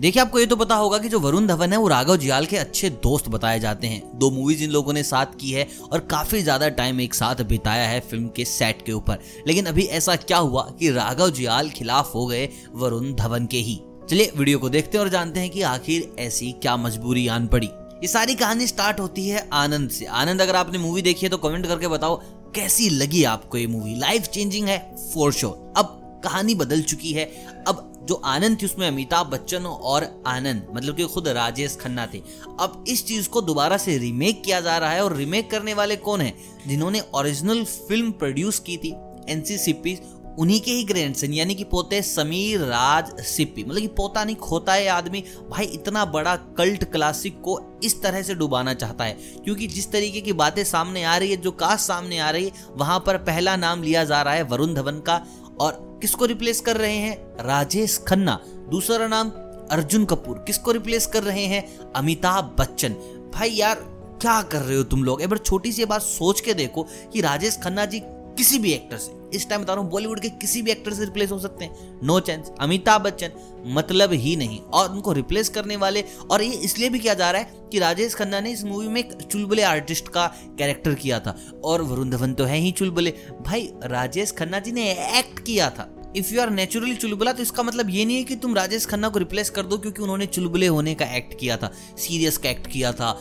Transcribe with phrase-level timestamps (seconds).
[0.00, 2.56] देखिए, आपको ये तो पता होगा कि जो वरुण धवन है, वो राघव जियाल के
[2.56, 6.40] अच्छे दोस्त बताए जाते हैं। दो मूवीज़ इन लोगों ने साथ की है और काफ़ी
[6.42, 10.38] ज़्यादा टाइम एक साथ बिताया है फ़िल्म के सेट के ऊपर। लेकिन अभी ऐसा क्या
[10.38, 13.80] हुआ कि राघव जियाल खिलाफ हो गए वरुण धवन के ही?
[14.10, 17.66] चलिए वीडियो को देखते हैं और जानते हैं कि आखिर ऐसी क्या मजबूरी आन पड़ी।
[17.66, 21.36] ये सारी कहानी स्टार्ट होती है आनंद से। आनंद, अगर आपने मूवी देखी है तो
[21.38, 22.16] कमेंट करके बताओ,
[22.54, 24.78] कैसी लगी आपको ये मूवी लाइफ चेंजिंग है
[25.14, 27.24] फॉर श्योर अब कहानी बदल चुकी है।
[27.68, 32.22] अब जो आनंद थी उसमें अमिताभ बच्चन और आनंद मतलब कि खुद राजेश खन्ना थे।
[32.60, 35.96] अब इस चीज़ को दोबारा से रीमेक किया जा रहा है और रीमेक करने वाले
[35.96, 36.34] कौन है?
[36.66, 38.94] जिन्होंने ओरिजिनल फ़िल्म प्रोड्यूस की थी
[39.28, 39.98] एनसीसीपी
[40.38, 44.72] उन्हीं के ही ग्रैंडसन यानी कि पोते समीर राज सिप्पी। मतलब कि पोता नहीं, खोता
[44.72, 45.20] है आदमी।
[45.50, 49.12] भाई, इतना बड़ा कल्ट क्लासिक को इस तरह से डुबाना चाहता है,
[49.44, 52.52] क्योंकि जिस तरीके की बातें सामने आ रही है, जो कास्ट सामने आ रही है,
[52.70, 55.20] वहाँ पर पहला नाम लिया जा रहा है वरुण धवन का
[55.60, 57.36] और किसको रिप्लेस कर रहे हैं?
[57.40, 59.30] राजेश खन्ना। दूसरा नाम
[59.70, 61.92] अर्जुन कपूर। किसको रिप्लेस कर रहे हैं?
[61.96, 62.92] अमिताभ बच्चन।
[63.34, 63.74] भाई यार,
[64.20, 65.22] क्या कर रहे हो तुम लोग?
[65.22, 68.02] एक बार छोटी सी बात सोच के देखो कि राजेश खन्ना जी
[68.40, 71.04] किसी भी एक्टर से। इस टाइम बता रहा हूँ बॉलीवुड के किसी भी एक्टर से
[71.04, 73.32] रिप्लेस हो सकते हैं। नो चांस अमिताभ बच्चन
[73.66, 77.42] मतलब ही नहीं। और उनको रिप्लेस करने वाले, और ये इसलिए भी किया जा रहा
[77.42, 80.26] है कि राजेश खन्ना ने इस मूवी में एक चुलबुले आर्टिस्ट का
[80.58, 84.90] कैरेक्टर किया था। और वरुण धवन तो है ही चुलबुले। भाई, राजेश खन्ना जी ने
[85.18, 88.36] एक्ट किया था। इफ़ यू आर नेचुरली चुलबुला तो इसका मतलब ये नहीं है कि
[88.36, 91.72] तुम राजेश खन्ना को रिप्लेस कर दो, क्योंकि उन्होंने चुलबुले होने का एक्ट किया था।
[91.98, 93.20] सीरियस का एक्ट किया था।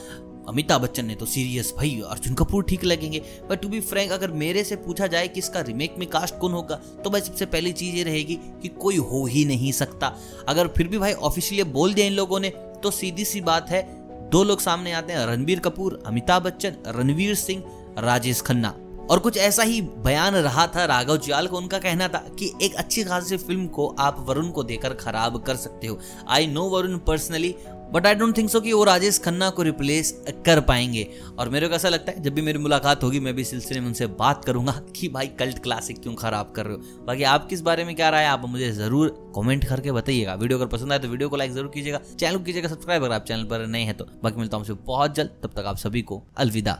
[0.49, 4.31] अमिताभ बच्चन ने तो सीरियस भाई अर्जुन कपूर ठीक लगेंगे। बट टू बी फ्रैंक अगर
[4.33, 7.71] मेरे से पूछा जाए कि इसका रिमेक में कास्ट कौन होगा तो भाई सबसे पहली
[7.73, 10.15] चीज़ ये रहेगी कि कोई हो ही नहीं सकता।
[10.47, 12.49] अगर फिर भी भाई ऑफिशियली बोल दिया इन लोगों ने
[12.83, 13.81] तो सीधी सी बात है,
[14.29, 17.63] दो लोग सामने आते हैं, रणबीर कपूर, अमिताभ बच्चन, रणवीर सिंह,
[17.99, 18.75] राजेश खन्ना।
[19.09, 22.75] और कुछ ऐसा ही बयान रहा था राघव जियाल को, उनका कहना था कि एक
[22.75, 26.97] अच्छी खासी फ़िल्म को आप वरुण को देकर खराब कर सकते हो। I know Varun
[26.97, 27.55] personally
[27.91, 30.11] but I don't think so कि वो राजेश खन्ना को रिप्लेस
[30.45, 31.07] कर पाएँगे।
[31.39, 33.87] और मेरे को ऐसा लगता है, जब भी मेरी मुलाकात होगी, मैं भी सिलसिले में
[33.87, 37.61] उनसे बात करूँगा कि भाई कल्ट क्लासिक क्यों खराब कर रहे हो। बाकी आप किस
[37.61, 40.99] बारे में क्या राय है, आप मुझे ज़रूर कमेंट करके बताइएगा। वीडियो अगर पसंद आए
[40.99, 43.93] तो वीडियो को लाइक ज़रूर कीजिएगा। चैनल कीजिएगा सब्सक्राइब अगर आप चैनल पर नहीं है
[43.93, 46.79] तो। बाकी मिलता हूँ बहुत जल्द, तब तक आप सभी को अलविदा।